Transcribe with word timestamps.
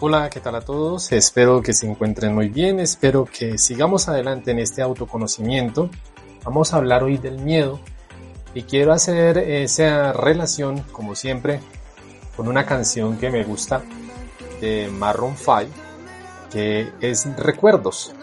Hola, 0.00 0.30
¿qué 0.30 0.38
tal 0.38 0.54
a 0.54 0.60
todos? 0.60 1.10
Espero 1.10 1.60
que 1.60 1.72
se 1.72 1.84
encuentren 1.90 2.32
muy 2.32 2.48
bien, 2.48 2.78
espero 2.78 3.24
que 3.24 3.58
sigamos 3.58 4.08
adelante 4.08 4.52
en 4.52 4.60
este 4.60 4.80
autoconocimiento. 4.80 5.90
Vamos 6.44 6.72
a 6.72 6.76
hablar 6.76 7.02
hoy 7.02 7.18
del 7.18 7.40
miedo 7.40 7.80
y 8.54 8.62
quiero 8.62 8.92
hacer 8.92 9.38
esa 9.38 10.12
relación, 10.12 10.84
como 10.92 11.16
siempre, 11.16 11.58
con 12.36 12.46
una 12.46 12.64
canción 12.64 13.18
que 13.18 13.28
me 13.28 13.42
gusta 13.42 13.82
de 14.60 14.88
Maroon 14.88 15.34
5, 15.36 15.66
que 16.52 16.92
es 17.00 17.26
Recuerdos. 17.36 18.14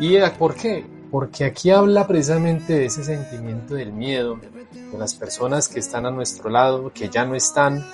¿Y 0.00 0.18
por 0.36 0.56
qué? 0.56 0.84
Porque 1.12 1.44
aquí 1.44 1.70
habla 1.70 2.08
precisamente 2.08 2.72
de 2.72 2.86
ese 2.86 3.04
sentimiento 3.04 3.76
del 3.76 3.92
miedo, 3.92 4.40
de 4.72 4.98
las 4.98 5.14
personas 5.14 5.68
que 5.68 5.78
están 5.78 6.04
a 6.04 6.10
nuestro 6.10 6.50
lado, 6.50 6.90
que 6.92 7.08
ya 7.08 7.24
no 7.24 7.36
están, 7.36 7.86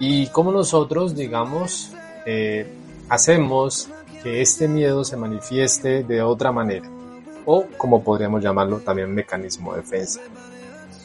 y 0.00 0.26
cómo 0.28 0.50
nosotros, 0.50 1.14
digamos, 1.14 1.92
eh, 2.32 2.66
hacemos 3.08 3.88
que 4.22 4.40
este 4.40 4.68
miedo 4.68 5.02
se 5.04 5.16
manifieste 5.16 6.04
de 6.04 6.22
otra 6.22 6.52
manera 6.52 6.88
o 7.44 7.64
como 7.76 8.04
podríamos 8.04 8.40
llamarlo 8.40 8.78
también 8.78 9.12
mecanismo 9.12 9.72
de 9.72 9.80
defensa. 9.80 10.20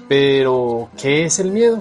Pero, 0.07 0.89
¿qué 1.01 1.25
es 1.25 1.39
el 1.39 1.49
miedo? 1.49 1.79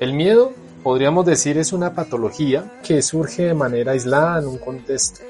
El 0.00 0.14
miedo, 0.14 0.52
podríamos 0.82 1.26
decir, 1.26 1.58
es 1.58 1.74
una 1.74 1.92
patología 1.92 2.80
que 2.82 3.02
surge 3.02 3.42
de 3.42 3.54
manera 3.54 3.92
aislada 3.92 4.38
en 4.38 4.46
un 4.46 4.56
contexto. 4.56 5.20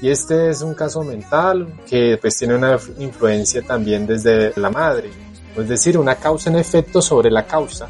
Y 0.00 0.08
este 0.08 0.50
es 0.50 0.62
un 0.62 0.74
caso 0.74 1.02
mental 1.02 1.80
que 1.88 2.18
pues 2.20 2.36
tiene 2.36 2.54
una 2.54 2.78
influencia 2.98 3.62
también 3.62 4.06
desde 4.06 4.52
la 4.56 4.70
madre, 4.70 5.10
es 5.56 5.68
decir, 5.68 5.98
una 5.98 6.14
causa 6.14 6.50
en 6.50 6.56
efecto 6.56 7.02
sobre 7.02 7.32
la 7.32 7.46
causa. 7.46 7.88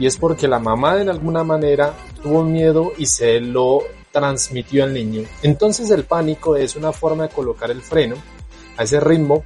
Y 0.00 0.06
es 0.06 0.16
porque 0.16 0.48
la 0.48 0.58
mamá 0.58 0.96
de 0.96 1.08
alguna 1.08 1.44
manera 1.44 1.94
tuvo 2.22 2.42
miedo 2.42 2.92
y 2.98 3.06
se 3.06 3.38
lo 3.38 3.84
transmitió 4.10 4.82
al 4.82 4.94
niño. 4.94 5.22
Entonces 5.42 5.90
el 5.90 6.04
pánico 6.04 6.56
es 6.56 6.74
una 6.74 6.90
forma 6.90 7.24
de 7.28 7.34
colocar 7.34 7.70
el 7.70 7.82
freno 7.82 8.16
a 8.76 8.82
ese 8.82 8.98
ritmo 8.98 9.44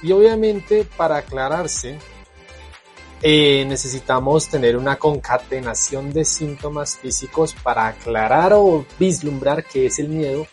y 0.00 0.12
obviamente 0.12 0.86
para 0.96 1.16
aclararse 1.16 1.98
eh, 3.20 3.64
necesitamos 3.66 4.48
tener 4.48 4.76
una 4.76 4.96
concatenación 4.96 6.12
de 6.12 6.24
síntomas 6.24 6.96
físicos 6.96 7.52
para 7.52 7.88
aclarar 7.88 8.52
o 8.54 8.86
vislumbrar 8.96 9.64
qué 9.64 9.86
es 9.86 9.98
el 9.98 10.08
miedo 10.08 10.46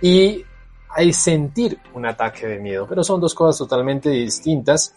y 0.00 0.44
hay 0.88 1.12
sentir 1.12 1.78
un 1.92 2.06
ataque 2.06 2.46
de 2.46 2.58
miedo, 2.60 2.86
pero 2.88 3.02
son 3.02 3.20
dos 3.20 3.34
cosas 3.34 3.58
totalmente 3.58 4.08
distintas, 4.08 4.94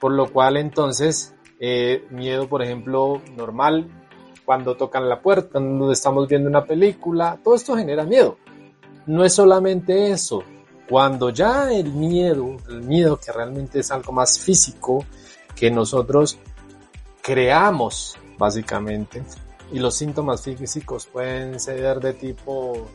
por 0.00 0.12
lo 0.12 0.32
cual 0.32 0.56
entonces 0.56 1.32
eh, 1.64 2.04
miedo, 2.10 2.48
por 2.48 2.60
ejemplo, 2.60 3.22
normal 3.36 3.88
cuando 4.44 4.76
tocan 4.76 5.08
la 5.08 5.22
puerta, 5.22 5.50
cuando 5.52 5.92
estamos 5.92 6.26
viendo 6.26 6.48
una 6.48 6.64
película, 6.64 7.38
todo 7.42 7.54
esto 7.54 7.76
genera 7.76 8.02
miedo. 8.02 8.36
No 9.06 9.24
es 9.24 9.32
solamente 9.32 10.10
eso, 10.10 10.42
cuando 10.88 11.30
ya 11.30 11.72
el 11.72 11.92
miedo, 11.92 12.56
el 12.68 12.82
miedo 12.82 13.16
que 13.16 13.30
realmente 13.30 13.78
es 13.78 13.92
algo 13.92 14.12
más 14.12 14.40
físico 14.40 15.04
que 15.54 15.70
nosotros 15.70 16.36
creamos 17.22 18.18
básicamente, 18.36 19.22
y 19.72 19.78
los 19.78 19.94
síntomas 19.94 20.42
físicos 20.42 21.06
pueden 21.06 21.60
ser 21.60 22.00
de 22.00 22.14
tipo 22.14 22.88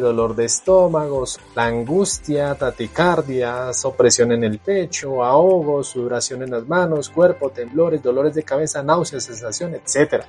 dolor 0.00 0.34
de 0.34 0.44
estómago, 0.44 1.24
la 1.54 1.64
angustia, 1.64 2.54
taticardia, 2.54 3.70
opresión 3.84 4.32
en 4.32 4.44
el 4.44 4.58
pecho, 4.58 5.24
ahogo, 5.24 5.82
sudoración 5.82 6.42
en 6.42 6.50
las 6.50 6.66
manos, 6.66 7.08
cuerpo, 7.08 7.50
temblores, 7.50 8.02
dolores 8.02 8.34
de 8.34 8.42
cabeza, 8.42 8.82
náuseas, 8.82 9.24
sensación, 9.24 9.74
etc. 9.74 10.24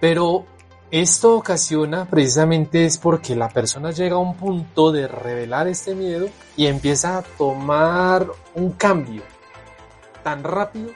Pero 0.00 0.44
esto 0.90 1.36
ocasiona 1.36 2.04
precisamente 2.04 2.84
es 2.84 2.98
porque 2.98 3.34
la 3.34 3.48
persona 3.48 3.92
llega 3.92 4.16
a 4.16 4.18
un 4.18 4.36
punto 4.36 4.92
de 4.92 5.08
revelar 5.08 5.68
este 5.68 5.94
miedo 5.94 6.28
y 6.56 6.66
empieza 6.66 7.18
a 7.18 7.22
tomar 7.22 8.26
un 8.54 8.72
cambio 8.72 9.22
tan 10.22 10.44
rápido 10.44 10.90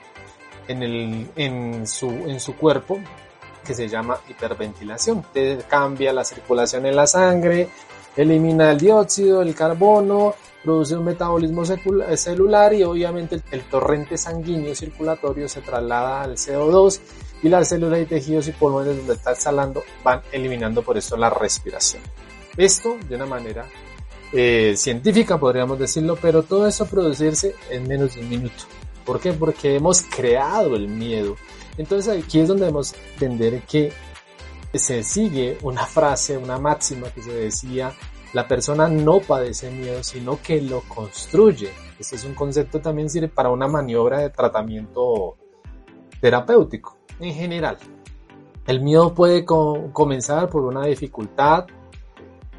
en, 0.69 0.83
el, 0.83 1.31
en, 1.37 1.87
su, 1.87 2.11
en 2.11 2.41
su 2.41 2.57
cuerpo 2.57 3.01
que 3.67 3.75
se 3.75 3.89
llama 3.89 4.19
hiperventilación. 4.29 5.25
Te 5.33 5.59
cambia 5.69 6.13
la 6.13 6.25
circulación 6.25 6.87
en 6.87 6.97
la 6.97 7.07
sangre, 7.07 7.69
elimina 8.17 8.71
el 8.71 8.79
dióxido, 8.79 9.43
el 9.43 9.55
carbono, 9.55 10.35
produce 10.67 10.97
un 10.97 11.05
metabolismo 11.05 11.65
celular 11.65 12.75
y 12.75 12.83
obviamente 12.83 13.41
el, 13.51 13.63
torrente 13.63 14.19
sanguíneo 14.19 14.75
circulatorio 14.75 15.49
se 15.49 15.61
traslada 15.61 16.23
al 16.23 16.37
CO2 16.37 17.01
y 17.43 17.49
las 17.49 17.69
células 17.69 18.01
y 18.01 18.07
tejidos 18.07 18.49
y 18.49 18.53
pulmones 18.53 18.97
donde 18.97 19.15
está 19.15 19.33
exhalando 19.33 19.85
van 20.03 20.23
eliminando 20.33 20.83
por 20.83 20.99
esto 20.99 21.17
la 21.17 21.31
respiración. 21.31 22.03
Esto 22.57 22.97
de 23.09 23.15
una 23.15 23.27
manera 23.27 23.65
eh, 24.33 24.75
científica 24.77 25.39
podríamos 25.39 25.79
decirlo, 25.79 26.17
pero 26.21 26.43
todo 26.43 26.67
eso 26.67 26.87
producirse 26.87 27.55
en 27.71 27.87
menos 27.87 28.15
de 28.15 28.23
un 28.23 28.29
minuto. 28.29 28.65
¿Por 29.07 29.21
qué? 29.21 29.33
Porque 29.33 29.77
hemos 29.77 30.03
creado 30.03 30.77
el 30.77 30.89
miedo. 30.89 31.37
Entonces 31.79 32.25
aquí 32.25 32.41
es 32.41 32.49
donde 32.49 32.65
debemos 32.67 32.95
entender 33.13 33.63
que 33.63 33.93
se 34.75 35.03
sigue 35.03 35.57
una 35.63 35.87
frase, 35.87 36.37
una 36.37 36.59
máxima 36.59 37.09
que 37.11 37.23
se 37.23 37.33
decía, 37.33 37.95
la 38.33 38.47
persona 38.47 38.89
no 38.89 39.21
padece 39.21 39.71
miedo, 39.71 40.03
sino 40.03 40.43
que 40.43 40.61
lo 40.61 40.83
construye. 40.83 41.71
Este 41.99 42.17
es 42.17 42.25
un 42.25 42.35
concepto 42.35 42.81
también 42.81 43.09
sirve 43.09 43.29
para 43.29 43.51
una 43.51 43.69
maniobra 43.69 44.21
de 44.21 44.31
tratamiento 44.31 45.37
terapéutico 46.21 46.99
en 47.21 47.33
general. 47.33 47.79
El 48.67 48.83
miedo 48.83 49.15
puede 49.15 49.45
comenzar 49.45 50.51
por 50.51 50.65
una 50.65 50.85
dificultad 50.87 51.67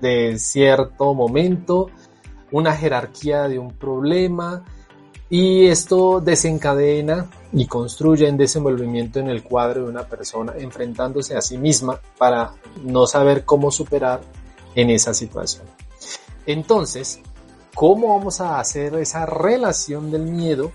de 0.01 0.39
cierto 0.39 1.13
momento, 1.13 1.89
una 2.51 2.73
jerarquía 2.73 3.47
de 3.47 3.59
un 3.59 3.77
problema, 3.77 4.63
y 5.29 5.67
esto 5.67 6.21
desencadena 6.21 7.29
y 7.51 7.67
construye 7.67 8.29
un 8.29 8.37
desenvolvimiento 8.37 9.19
en 9.19 9.29
el 9.29 9.43
cuadro 9.43 9.83
de 9.83 9.89
una 9.89 10.07
persona 10.07 10.53
enfrentándose 10.57 11.35
a 11.35 11.41
sí 11.41 11.57
misma 11.57 11.99
para 12.17 12.53
no 12.83 13.07
saber 13.07 13.43
cómo 13.43 13.71
superar 13.71 14.21
en 14.75 14.89
esa 14.89 15.13
situación. 15.13 15.65
Entonces, 16.45 17.19
¿cómo 17.75 18.17
vamos 18.17 18.39
a 18.39 18.59
hacer 18.59 18.95
esa 18.95 19.25
relación 19.25 20.11
del 20.11 20.23
miedo 20.23 20.71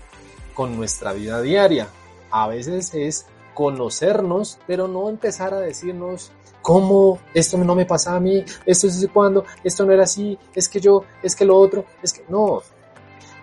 con 0.53 0.75
nuestra 0.75 1.13
vida 1.13 1.41
diaria? 1.41 1.87
A 2.29 2.47
veces 2.47 2.93
es 2.93 3.25
conocernos, 3.53 4.59
pero 4.67 4.87
no 4.87 5.09
empezar 5.09 5.53
a 5.53 5.59
decirnos 5.59 6.31
cómo 6.61 7.19
esto 7.33 7.57
no 7.57 7.75
me 7.75 7.85
pasa 7.85 8.15
a 8.15 8.19
mí, 8.19 8.43
esto 8.65 8.87
es 8.87 9.07
cuando, 9.13 9.45
esto 9.63 9.85
no 9.85 9.91
era 9.91 10.03
así, 10.03 10.37
es 10.53 10.69
que 10.69 10.79
yo, 10.79 11.03
es 11.21 11.35
que 11.35 11.45
lo 11.45 11.57
otro, 11.57 11.85
es 12.01 12.13
que 12.13 12.23
no, 12.29 12.61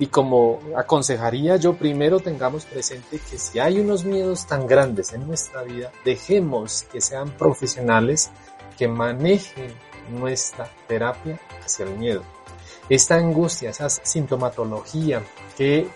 y 0.01 0.07
como 0.07 0.61
aconsejaría 0.79 1.57
yo, 1.57 1.75
primero 1.75 2.21
tengamos 2.21 2.65
presente 2.65 3.21
que 3.31 3.37
si 3.37 3.59
hay 3.59 3.81
unos 3.81 4.03
miedos 4.07 4.47
tan 4.47 4.67
grandes 4.67 5.13
en 5.13 5.27
nuestra 5.27 5.63
vida, 5.63 5.93
dejemos 6.07 6.85
que 6.91 7.03
sean 7.03 7.31
profesionales 7.33 8.31
que 8.79 8.89
manejen 8.89 9.71
nuestra 10.19 10.71
terapia 10.89 11.39
hacia 11.63 11.85
el 11.85 11.99
miedo. 11.99 12.23
Esta 12.89 13.17
angustia, 13.17 13.69
esa 13.69 13.91
sintomatología 13.91 15.23
que 15.59 15.87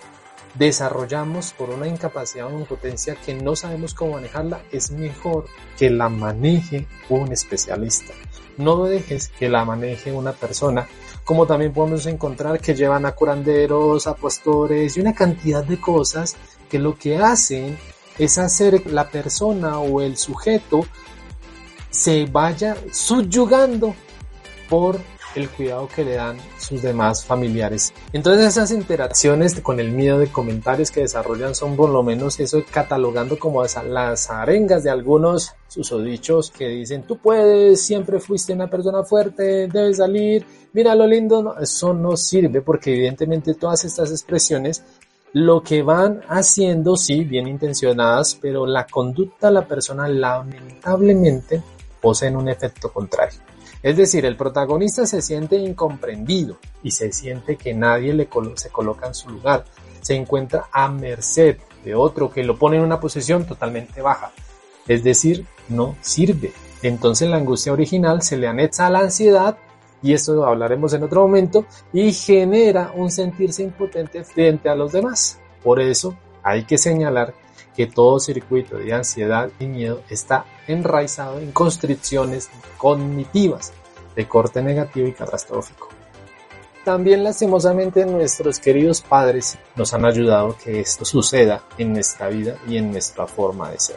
desarrollamos 0.53 1.55
por 1.55 1.71
una 1.71 1.89
incapacidad 1.89 2.47
o 2.47 2.59
impotencia 2.59 3.15
que 3.15 3.33
no 3.33 3.57
sabemos 3.57 3.95
cómo 3.95 4.13
manejarla, 4.13 4.61
es 4.71 4.91
mejor 4.91 5.47
que 5.79 5.89
la 5.89 6.11
maneje 6.11 6.87
un 7.09 7.33
especialista. 7.33 8.13
No 8.59 8.85
dejes 8.85 9.29
que 9.29 9.49
la 9.49 9.65
maneje 9.65 10.13
una 10.13 10.33
persona 10.33 10.87
como 11.25 11.47
también 11.47 11.73
podemos 11.73 12.07
encontrar 12.07 12.61
que 12.61 12.75
llevan 12.75 13.07
a 13.07 13.13
curanderos, 13.13 14.07
a 14.07 14.15
pastores 14.15 14.97
y 14.97 15.01
una 15.01 15.15
cantidad 15.15 15.65
de 15.65 15.81
cosas 15.81 16.37
que 16.69 16.79
lo 16.79 16.97
que 16.97 17.17
hacen 17.17 17.79
es 18.19 18.39
hacer 18.39 18.87
la 18.87 19.09
persona 19.09 19.79
o 19.79 20.01
el 20.01 20.17
sujeto 20.17 20.87
se 21.91 22.27
vaya 22.27 22.77
subyugando 22.93 23.95
por 24.69 24.99
el 25.41 25.49
cuidado 25.49 25.89
que 25.89 26.05
le 26.05 26.15
dan 26.15 26.37
sus 26.59 26.83
demás 26.83 27.25
familiares. 27.25 27.93
Entonces 28.13 28.47
esas 28.47 28.71
interacciones 28.71 29.61
con 29.61 29.81
el 29.81 29.91
miedo 29.91 30.19
de 30.19 30.29
comentarios 30.29 30.91
que 30.91 31.01
desarrollan 31.01 31.55
son 31.55 31.77
por 31.77 31.91
lo 31.91 32.03
menos 32.03 32.39
eso 32.41 32.63
catalogando 32.71 33.39
como 33.39 33.63
las 33.63 34.31
arengas 34.31 34.83
de 34.85 34.91
algunos 34.91 35.53
susodichos 35.69 36.51
que 36.51 36.69
dicen 36.69 37.03
tú 37.03 37.19
puedes, 37.19 37.83
siempre 37.83 38.21
fuiste 38.21 38.53
una 38.53 38.69
persona 38.69 39.03
fuerte, 39.03 39.69
debes 39.69 39.97
salir, 39.97 40.47
mira 40.73 40.95
lo 40.95 41.07
lindo, 41.07 41.57
eso 41.61 41.93
no 41.93 42.17
sirve 42.17 42.61
porque 42.61 42.93
evidentemente 42.93 43.55
todas 43.55 43.85
estas 43.85 44.11
expresiones 44.11 44.83
lo 45.35 45.63
que 45.65 45.83
van 45.83 46.21
haciendo, 46.29 46.97
sí, 46.97 47.25
bien 47.25 47.49
intencionadas, 47.49 48.39
pero 48.41 48.67
la 48.67 48.87
conducta 48.87 49.49
de 49.49 49.55
la 49.55 49.67
persona 49.67 50.07
lamentablemente 50.07 51.61
poseen 52.01 52.37
un 52.37 52.49
efecto 52.49 52.93
contrario. 52.93 53.41
Es 53.85 53.99
decir, 53.99 54.25
el 54.25 54.35
protagonista 54.35 55.07
se 55.07 55.21
siente 55.21 55.57
incomprendido 55.57 56.57
y 56.83 56.91
se 56.93 57.13
siente 57.13 57.57
que 57.57 57.75
nadie 57.75 58.15
le 58.15 58.27
se 58.55 58.71
coloca 58.71 59.07
en 59.07 59.15
su 59.15 59.29
lugar. 59.29 59.67
Se 60.01 60.15
encuentra 60.15 60.69
a 60.73 60.89
merced 60.89 61.59
de 61.85 61.95
otro 61.95 62.31
que 62.31 62.45
lo 62.45 62.59
pone 62.59 62.79
en 62.79 62.83
una 62.83 62.99
posición 62.99 63.45
totalmente 63.45 64.01
baja. 64.01 64.33
Es 64.89 65.05
decir, 65.05 65.45
no 65.69 65.97
sirve. 66.01 66.55
Entonces 66.83 67.29
la 67.29 67.37
angustia 67.37 67.75
original 67.75 68.23
se 68.23 68.39
le 68.39 68.47
anexa 68.47 68.87
a 68.87 68.91
la 68.91 69.01
ansiedad 69.01 69.59
y 70.03 70.15
eso 70.15 70.47
hablaremos 70.47 70.95
en 70.95 71.03
otro 71.03 71.21
momento, 71.23 71.65
y 71.93 72.13
genera 72.13 72.93
un 72.95 73.11
sentirse 73.11 73.63
impotente 73.63 74.23
frente 74.23 74.69
a 74.69 74.75
los 74.75 74.93
demás. 74.93 75.41
Por 75.63 75.81
eso 75.81 76.15
hay 76.43 76.65
que 76.65 76.77
señalar 76.77 77.35
que 77.77 77.87
todo 77.87 78.21
circuito 78.21 78.77
de 78.77 78.93
ansiedad 78.93 79.51
y 79.59 79.67
miedo 79.67 80.03
está 80.09 80.45
enraizado 80.67 81.39
en 81.41 81.53
constricciones 81.53 82.49
cognitivas 82.79 83.73
de 84.15 84.29
corte 84.29 84.63
negativo 84.63 85.09
y 85.09 85.13
catastrófico. 85.13 85.89
También 86.85 87.25
lastimosamente 87.25 88.05
nuestros 88.05 88.59
queridos 88.59 89.01
padres 89.01 89.59
nos 89.75 89.95
han 89.95 90.05
ayudado 90.05 90.57
que 90.63 90.81
esto 90.81 91.05
suceda 91.05 91.63
en 91.79 91.95
nuestra 91.95 92.29
vida 92.29 92.57
y 92.69 92.77
en 92.77 92.93
nuestra 92.93 93.27
forma 93.27 93.71
de 93.71 93.81
ser. 93.81 93.97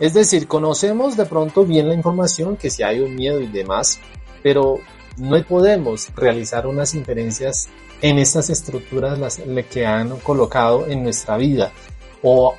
Es 0.00 0.12
decir, 0.14 0.48
conocemos 0.48 1.16
de 1.16 1.24
pronto 1.24 1.64
bien 1.64 1.88
la 1.88 1.94
información, 1.94 2.56
que 2.56 2.70
si 2.70 2.82
hay 2.82 3.00
un 3.00 3.14
miedo 3.14 3.40
y 3.40 3.46
demás, 3.46 4.00
pero 4.42 4.78
no 5.16 5.42
podemos 5.44 6.14
realizar 6.14 6.66
unas 6.66 6.94
inferencias 6.94 7.68
en 8.00 8.18
estas 8.18 8.50
estructuras 8.50 9.18
las 9.18 9.40
que 9.70 9.86
han 9.86 10.18
colocado 10.20 10.86
en 10.86 11.02
nuestra 11.02 11.36
vida 11.36 11.72
o 12.22 12.54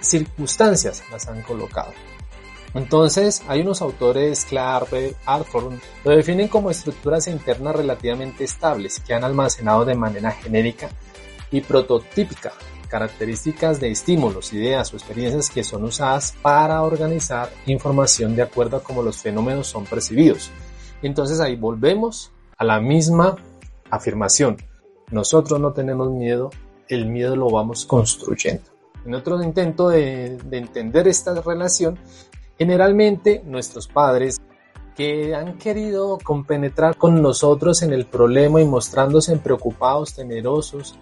circunstancias 0.00 1.02
las 1.10 1.28
han 1.28 1.42
colocado. 1.42 1.92
Entonces, 2.74 3.42
hay 3.48 3.62
unos 3.62 3.82
autores, 3.82 4.44
Clark, 4.44 4.88
Arthur, 5.26 5.72
lo 6.04 6.10
definen 6.10 6.48
como 6.48 6.70
estructuras 6.70 7.26
internas 7.26 7.74
relativamente 7.74 8.44
estables 8.44 9.00
que 9.00 9.12
han 9.12 9.24
almacenado 9.24 9.84
de 9.84 9.96
manera 9.96 10.30
genérica 10.30 10.88
y 11.50 11.60
prototípica 11.62 12.52
características 12.90 13.80
de 13.80 13.90
estímulos, 13.90 14.52
ideas 14.52 14.92
o 14.92 14.96
experiencias 14.96 15.48
que 15.48 15.64
son 15.64 15.84
usadas 15.84 16.34
para 16.42 16.82
organizar 16.82 17.48
información 17.66 18.34
de 18.34 18.42
acuerdo 18.42 18.76
a 18.76 18.82
cómo 18.82 19.02
los 19.02 19.18
fenómenos 19.18 19.68
son 19.68 19.84
percibidos. 19.84 20.50
Entonces 21.00 21.40
ahí 21.40 21.56
volvemos 21.56 22.32
a 22.58 22.64
la 22.64 22.80
misma 22.80 23.36
afirmación. 23.90 24.56
Nosotros 25.10 25.60
no 25.60 25.72
tenemos 25.72 26.10
miedo, 26.10 26.50
el 26.88 27.06
miedo 27.06 27.36
lo 27.36 27.48
vamos 27.48 27.86
construyendo. 27.86 28.79
En 29.04 29.14
otro 29.14 29.42
intento 29.42 29.88
de, 29.88 30.38
entender 30.50 31.08
esta 31.08 31.40
relación, 31.40 31.98
generalmente 32.58 33.42
nuestros 33.44 33.88
padres 33.88 34.40
que 34.94 35.34
han 35.34 35.56
querido 35.56 36.18
compenetrar 36.22 36.96
con 36.96 37.22
nosotros 37.22 37.82
en 37.82 37.92
el 37.92 38.06
problema 38.06 38.60
y 38.60 38.66
mostrándose 38.66 39.36
preocupados, 39.36 40.14
temerosos, 40.14 40.98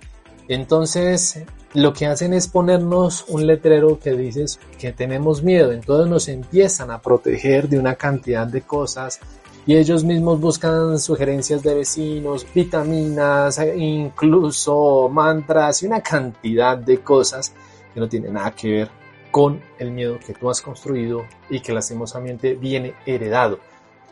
entonces 0.46 1.42
lo 1.74 1.92
que 1.92 2.06
hacen 2.06 2.32
es 2.32 2.48
ponernos 2.48 3.24
un 3.28 3.46
letrero 3.46 3.98
que 3.98 4.12
dice 4.12 4.46
que 4.78 4.92
tenemos 4.92 5.42
miedo, 5.42 5.72
entonces 5.72 6.08
nos 6.08 6.28
empiezan 6.28 6.90
a 6.90 7.02
proteger 7.02 7.68
de 7.68 7.78
una 7.78 7.96
cantidad 7.96 8.46
de 8.46 8.62
cosas 8.62 9.20
y 9.66 9.76
ellos 9.76 10.02
mismos 10.02 10.40
buscan 10.40 10.98
sugerencias 10.98 11.62
de 11.62 11.74
vecinos, 11.74 12.46
vitaminas, 12.54 13.60
incluso 13.76 15.10
mantras 15.10 15.82
y 15.82 15.86
una 15.86 16.00
cantidad 16.00 16.78
de 16.78 17.00
cosas 17.00 17.52
que 17.98 18.00
no 18.00 18.08
tienen 18.08 18.34
nada 18.34 18.52
que 18.52 18.70
ver 18.70 18.90
con 19.30 19.60
el 19.78 19.90
miedo 19.90 20.18
que 20.24 20.32
tú 20.32 20.48
has 20.48 20.62
construido 20.62 21.26
y 21.50 21.60
que 21.60 21.72
lastimosamente 21.72 22.54
viene 22.54 22.94
heredado 23.04 23.58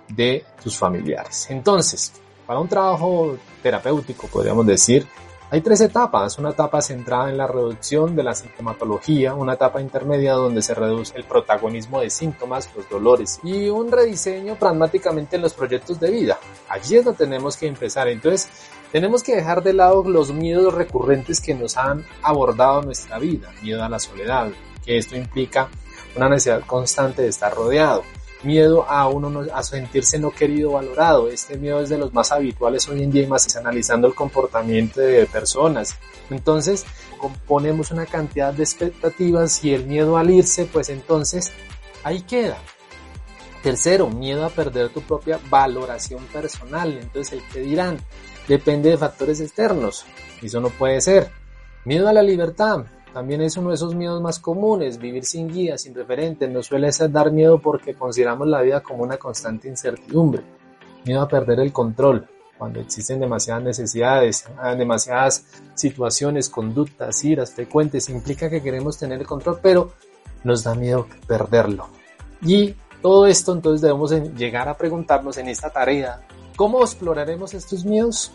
de 0.08 0.44
tus 0.62 0.76
familiares. 0.76 1.46
Entonces, 1.50 2.12
para 2.46 2.58
un 2.58 2.68
trabajo 2.68 3.36
terapéutico, 3.62 4.26
podríamos 4.26 4.66
decir, 4.66 5.06
hay 5.48 5.60
tres 5.60 5.80
etapas, 5.80 6.38
una 6.38 6.50
etapa 6.50 6.82
centrada 6.82 7.30
en 7.30 7.38
la 7.38 7.46
reducción 7.46 8.16
de 8.16 8.24
la 8.24 8.34
sintomatología, 8.34 9.34
una 9.34 9.54
etapa 9.54 9.80
intermedia 9.80 10.32
donde 10.32 10.60
se 10.60 10.74
reduce 10.74 11.16
el 11.16 11.22
protagonismo 11.22 12.00
de 12.00 12.10
síntomas, 12.10 12.68
los 12.74 12.88
dolores 12.88 13.38
y 13.44 13.68
un 13.68 13.92
rediseño 13.92 14.56
pragmáticamente 14.56 15.36
en 15.36 15.42
los 15.42 15.54
proyectos 15.54 16.00
de 16.00 16.10
vida. 16.10 16.38
Allí 16.68 16.96
es 16.96 17.04
donde 17.04 17.24
tenemos 17.24 17.56
que 17.56 17.68
empezar. 17.68 18.08
Entonces, 18.08 18.48
tenemos 18.92 19.22
que 19.22 19.36
dejar 19.36 19.62
de 19.62 19.72
lado 19.72 20.04
los 20.08 20.32
miedos 20.32 20.74
recurrentes 20.74 21.40
que 21.40 21.54
nos 21.54 21.76
han 21.76 22.04
abordado 22.22 22.82
nuestra 22.82 23.18
vida, 23.18 23.52
miedo 23.62 23.82
a 23.82 23.88
la 23.88 23.98
soledad, 23.98 24.50
que 24.84 24.98
esto 24.98 25.16
implica 25.16 25.68
una 26.14 26.28
necesidad 26.28 26.64
constante 26.66 27.22
de 27.22 27.28
estar 27.28 27.54
rodeado, 27.54 28.04
miedo 28.42 28.88
a 28.88 29.08
uno 29.08 29.44
a 29.52 29.62
sentirse 29.62 30.18
no 30.18 30.30
querido 30.30 30.72
valorado. 30.72 31.28
Este 31.28 31.58
miedo 31.58 31.80
es 31.80 31.88
de 31.88 31.98
los 31.98 32.14
más 32.14 32.32
habituales 32.32 32.88
hoy 32.88 33.02
en 33.02 33.10
día 33.10 33.24
y 33.24 33.26
más 33.26 33.54
analizando 33.56 34.06
el 34.06 34.14
comportamiento 34.14 35.00
de 35.00 35.26
personas. 35.26 35.96
Entonces, 36.30 36.84
componemos 37.18 37.90
una 37.90 38.06
cantidad 38.06 38.52
de 38.52 38.62
expectativas 38.62 39.64
y 39.64 39.74
el 39.74 39.86
miedo 39.86 40.16
al 40.16 40.30
irse, 40.30 40.66
pues 40.66 40.88
entonces 40.88 41.52
ahí 42.02 42.22
queda. 42.22 42.58
Tercero, 43.62 44.08
miedo 44.08 44.44
a 44.44 44.50
perder 44.50 44.90
tu 44.90 45.02
propia 45.02 45.40
valoración 45.50 46.24
personal. 46.26 46.98
Entonces, 47.00 47.32
el 47.32 47.42
que 47.48 47.60
dirán 47.60 47.98
depende 48.48 48.90
de 48.90 48.98
factores 48.98 49.40
externos. 49.40 50.04
Eso 50.43 50.60
no 50.60 50.70
puede 50.70 51.00
ser. 51.00 51.31
Miedo 51.84 52.08
a 52.08 52.12
la 52.12 52.22
libertad. 52.22 52.84
También 53.12 53.40
es 53.40 53.56
uno 53.56 53.70
de 53.70 53.76
esos 53.76 53.94
miedos 53.94 54.20
más 54.20 54.38
comunes, 54.38 54.98
vivir 54.98 55.25
sin 55.25 55.48
guía, 55.48 55.78
sin 55.78 55.94
referentes, 55.94 56.50
nos 56.50 56.66
suele 56.66 56.93
ser 56.93 57.10
dar 57.10 57.32
miedo 57.32 57.58
porque 57.58 57.94
consideramos 57.94 58.46
la 58.46 58.60
vida 58.60 58.82
como 58.82 59.04
una 59.04 59.16
constante 59.16 59.69
incertidumbre, 59.69 60.43
miedo 61.06 61.22
a 61.22 61.28
perder 61.28 61.60
el 61.60 61.72
control, 61.72 62.28
cuando 62.58 62.81
existen 62.81 63.20
demasiadas 63.20 63.62
necesidades, 63.62 64.44
demasiadas 64.76 65.46
situaciones, 65.75 66.50
conductas, 66.50 67.25
iras 67.25 67.52
frecuentes, 67.52 68.08
implica 68.10 68.50
que 68.50 68.62
queremos 68.62 68.99
tener 68.99 69.20
el 69.20 69.26
control, 69.26 69.60
pero 69.62 69.92
nos 70.44 70.64
da 70.64 70.75
miedo 70.75 71.06
perderlo. 71.26 71.88
Y 72.42 72.75
todo 73.00 73.26
esto 73.26 73.52
entonces 73.52 73.81
debemos 73.81 74.10
llegar 74.10 74.69
a 74.69 74.76
preguntarnos 74.76 75.37
en 75.38 75.49
esta 75.49 75.70
tarea, 75.70 76.20
¿cómo 76.56 76.80
exploraremos 76.80 77.54
estos 77.54 77.84
miedos? 77.84 78.32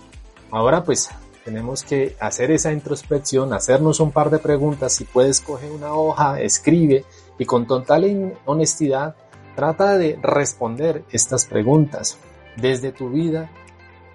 Ahora 0.52 0.84
pues 0.84 1.10
tenemos 1.44 1.84
que 1.84 2.16
hacer 2.20 2.52
esa 2.52 2.72
introspección, 2.72 3.54
hacernos 3.54 4.00
un 4.00 4.12
par 4.12 4.30
de 4.30 4.40
preguntas. 4.40 4.94
Si 4.94 5.06
puedes, 5.06 5.42
coge 5.42 5.70
una 5.70 5.94
hoja, 5.94 6.40
escribe 6.40 7.04
y 7.38 7.46
con 7.46 7.66
total 7.66 8.38
honestidad 8.46 9.16
trata 9.56 9.98
de 9.98 10.20
responder 10.22 11.04
estas 11.12 11.46
preguntas. 11.46 12.18
Desde 12.58 12.92
tu 12.92 13.10
vida 13.10 13.50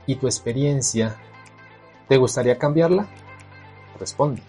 y 0.06 0.16
tu 0.16 0.26
experiencia, 0.26 1.16
¿te 2.08 2.16
gustaría 2.16 2.58
cambiarla? 2.58 3.06
Responde. 3.98 4.42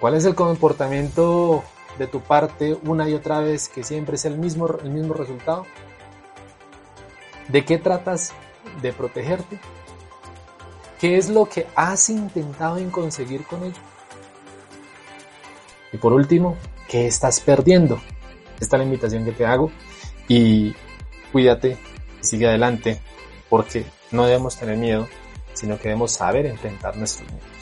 ¿Cuál 0.00 0.14
es 0.14 0.24
el 0.24 0.34
comportamiento 0.34 1.62
de 1.98 2.08
tu 2.08 2.20
parte 2.20 2.76
una 2.84 3.08
y 3.08 3.14
otra 3.14 3.40
vez 3.40 3.68
que 3.68 3.84
siempre 3.84 4.16
es 4.16 4.24
el 4.24 4.36
mismo, 4.36 4.66
el 4.66 4.90
mismo 4.90 5.14
resultado? 5.14 5.64
¿De 7.48 7.64
qué 7.64 7.78
tratas 7.78 8.32
de 8.82 8.92
protegerte? 8.92 9.58
¿Qué 10.98 11.18
es 11.18 11.28
lo 11.28 11.46
que 11.46 11.66
has 11.74 12.08
intentado 12.08 12.78
en 12.78 12.90
conseguir 12.90 13.44
con 13.44 13.62
ello? 13.64 13.80
Y 15.92 15.98
por 15.98 16.12
último, 16.12 16.56
¿qué 16.88 17.06
estás 17.06 17.40
perdiendo? 17.40 18.00
Esta 18.60 18.76
es 18.76 18.80
la 18.80 18.84
invitación 18.84 19.24
que 19.24 19.32
te 19.32 19.44
hago 19.44 19.70
y 20.28 20.74
cuídate 21.32 21.76
y 22.20 22.24
sigue 22.24 22.48
adelante 22.48 23.00
porque 23.48 23.84
no 24.10 24.24
debemos 24.24 24.56
tener 24.56 24.76
miedo, 24.76 25.06
sino 25.52 25.76
que 25.76 25.88
debemos 25.88 26.12
saber 26.12 26.46
enfrentar 26.46 26.96
nuestros 26.96 27.30
miedos. 27.30 27.53